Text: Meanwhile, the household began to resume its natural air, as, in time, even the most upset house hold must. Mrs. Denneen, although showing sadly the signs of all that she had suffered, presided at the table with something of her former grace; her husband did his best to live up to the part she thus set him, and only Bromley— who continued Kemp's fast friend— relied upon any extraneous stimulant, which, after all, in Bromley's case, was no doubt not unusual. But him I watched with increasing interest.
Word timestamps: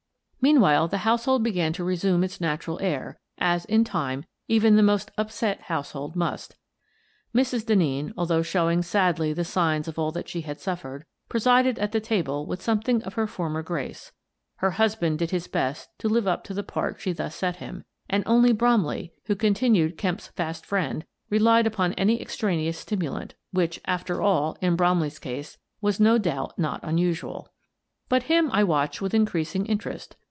Meanwhile, 0.43 0.87
the 0.87 0.97
household 1.05 1.43
began 1.43 1.71
to 1.73 1.83
resume 1.83 2.23
its 2.23 2.41
natural 2.41 2.79
air, 2.81 3.19
as, 3.37 3.63
in 3.65 3.83
time, 3.83 4.25
even 4.47 4.75
the 4.75 4.81
most 4.81 5.11
upset 5.15 5.61
house 5.61 5.91
hold 5.91 6.15
must. 6.15 6.55
Mrs. 7.31 7.63
Denneen, 7.63 8.11
although 8.17 8.41
showing 8.41 8.81
sadly 8.81 9.33
the 9.33 9.45
signs 9.45 9.87
of 9.87 9.99
all 9.99 10.11
that 10.13 10.27
she 10.27 10.41
had 10.41 10.59
suffered, 10.59 11.05
presided 11.29 11.77
at 11.77 11.91
the 11.91 11.99
table 11.99 12.47
with 12.47 12.59
something 12.59 13.03
of 13.03 13.13
her 13.13 13.27
former 13.27 13.61
grace; 13.61 14.13
her 14.55 14.71
husband 14.71 15.19
did 15.19 15.29
his 15.29 15.45
best 15.47 15.89
to 15.99 16.09
live 16.09 16.25
up 16.27 16.43
to 16.45 16.55
the 16.55 16.63
part 16.63 16.99
she 16.99 17.11
thus 17.13 17.35
set 17.35 17.57
him, 17.57 17.85
and 18.09 18.23
only 18.25 18.51
Bromley— 18.51 19.13
who 19.27 19.35
continued 19.35 19.95
Kemp's 19.95 20.29
fast 20.29 20.65
friend— 20.65 21.05
relied 21.29 21.67
upon 21.67 21.93
any 21.93 22.19
extraneous 22.19 22.79
stimulant, 22.79 23.35
which, 23.51 23.79
after 23.85 24.23
all, 24.23 24.57
in 24.59 24.75
Bromley's 24.75 25.19
case, 25.19 25.59
was 25.81 25.99
no 25.99 26.17
doubt 26.17 26.57
not 26.57 26.79
unusual. 26.81 27.53
But 28.09 28.23
him 28.23 28.49
I 28.51 28.63
watched 28.63 29.01
with 29.03 29.13
increasing 29.13 29.67
interest. 29.67 30.15